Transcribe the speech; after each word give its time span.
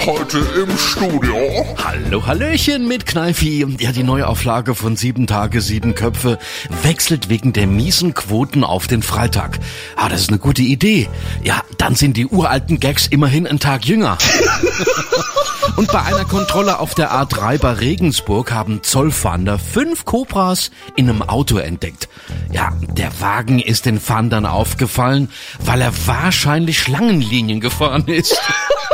Heute 0.00 0.38
im 0.38 0.76
Studio. 0.76 1.36
Hallo, 1.82 2.26
Hallöchen 2.26 2.86
mit 2.86 3.06
Kneifi. 3.06 3.66
Ja, 3.78 3.90
die 3.90 4.02
Neuauflage 4.02 4.74
von 4.74 4.96
Sieben 4.96 5.26
Tage, 5.26 5.62
Sieben 5.62 5.94
Köpfe 5.94 6.38
wechselt 6.82 7.30
wegen 7.30 7.54
der 7.54 7.66
miesen 7.66 8.12
Quoten 8.12 8.64
auf 8.64 8.86
den 8.86 9.02
Freitag. 9.02 9.58
Ah, 9.96 10.10
das 10.10 10.22
ist 10.22 10.28
eine 10.28 10.38
gute 10.38 10.60
Idee. 10.60 11.08
Ja, 11.42 11.62
dann 11.78 11.94
sind 11.94 12.18
die 12.18 12.26
uralten 12.26 12.80
Gags 12.80 13.06
immerhin 13.06 13.46
einen 13.46 13.60
Tag 13.60 13.86
jünger. 13.86 14.18
Und 15.76 15.90
bei 15.90 16.02
einer 16.02 16.24
Kontrolle 16.26 16.78
auf 16.78 16.94
der 16.94 17.10
A3 17.12 17.58
bei 17.58 17.72
Regensburg 17.72 18.52
haben 18.52 18.82
Zollfahnder 18.82 19.58
fünf 19.58 20.04
Cobras 20.04 20.70
in 20.96 21.08
einem 21.08 21.22
Auto 21.22 21.56
entdeckt. 21.56 22.08
Ja, 22.52 22.72
der 22.92 23.10
Wagen 23.20 23.58
ist 23.58 23.86
den 23.86 23.98
Fahndern 23.98 24.44
aufgefallen, 24.44 25.30
weil 25.60 25.80
er 25.80 25.92
wahrscheinlich 26.06 26.78
Schlangenlinien 26.78 27.60
gefahren 27.60 28.06
ist. 28.06 28.38